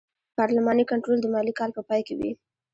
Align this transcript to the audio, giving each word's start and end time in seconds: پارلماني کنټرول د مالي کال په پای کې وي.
پارلماني 0.37 0.83
کنټرول 0.91 1.19
د 1.21 1.25
مالي 1.33 1.53
کال 1.59 1.69
په 1.77 1.81
پای 1.89 2.01
کې 2.07 2.13
وي. 2.19 2.31